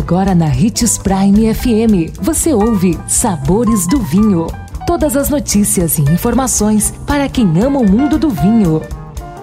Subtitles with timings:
[0.00, 4.46] Agora na Ritz Prime FM, você ouve Sabores do Vinho.
[4.86, 8.80] Todas as notícias e informações para quem ama o mundo do vinho.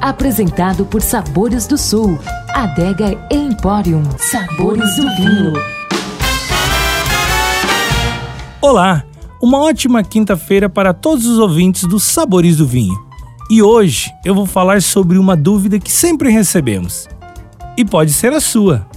[0.00, 2.18] Apresentado por Sabores do Sul,
[2.52, 4.02] Adega Emporium.
[4.18, 5.52] Sabores do Vinho.
[8.60, 9.04] Olá,
[9.40, 13.00] uma ótima quinta-feira para todos os ouvintes dos Sabores do Vinho.
[13.48, 17.08] E hoje eu vou falar sobre uma dúvida que sempre recebemos.
[17.76, 18.89] E pode ser a sua.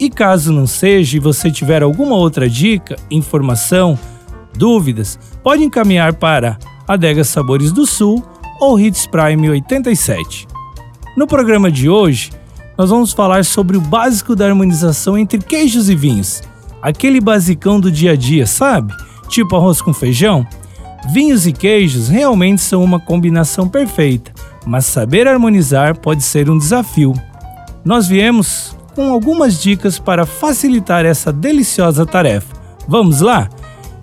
[0.00, 3.98] E caso não seja e você tiver alguma outra dica, informação,
[4.56, 6.58] dúvidas, pode encaminhar para
[6.88, 8.24] Adega Sabores do Sul
[8.58, 10.48] ou Hits Prime 87.
[11.14, 12.30] No programa de hoje,
[12.78, 16.42] nós vamos falar sobre o básico da harmonização entre queijos e vinhos.
[16.80, 18.94] Aquele basicão do dia a dia, sabe?
[19.28, 20.46] Tipo arroz com feijão.
[21.12, 24.32] Vinhos e queijos realmente são uma combinação perfeita,
[24.64, 27.12] mas saber harmonizar pode ser um desafio.
[27.84, 32.54] Nós viemos com algumas dicas para facilitar essa deliciosa tarefa.
[32.86, 33.48] Vamos lá?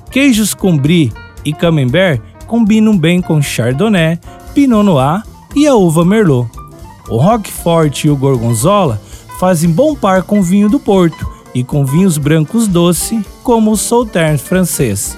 [0.09, 1.11] Queijos com brie
[1.43, 4.19] e camembert combinam bem com chardonnay,
[4.53, 5.23] pinot noir
[5.55, 6.49] e a uva merlot.
[7.09, 9.01] O roquefort e o gorgonzola
[9.39, 14.37] fazem bom par com vinho do Porto e com vinhos brancos doce, como o Sautern
[14.37, 15.17] francês.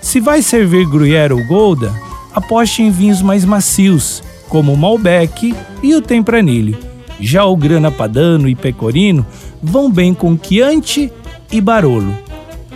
[0.00, 1.92] Se vai servir Gruyère ou Golda,
[2.34, 8.48] aposte em vinhos mais macios, como o Malbec e o Tempranillo já o grana padano
[8.48, 9.24] e pecorino
[9.62, 11.12] vão bem com Chianti
[11.50, 12.14] e Barolo.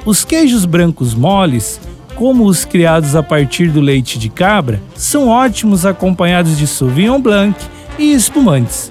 [0.04, 1.80] Os queijos brancos moles,
[2.14, 7.58] como os criados a partir do leite de cabra, são ótimos acompanhados de Sauvignon Blanc
[7.98, 8.90] e espumantes.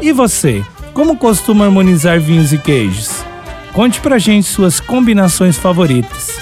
[0.00, 3.24] E você, como costuma harmonizar vinhos e queijos?
[3.72, 6.38] Conte pra gente suas combinações favoritas.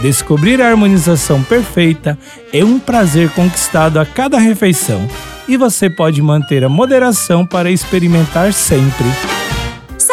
[0.00, 2.18] Descobrir a harmonização perfeita
[2.52, 5.08] é um prazer conquistado a cada refeição
[5.48, 9.35] e você pode manter a moderação para experimentar sempre.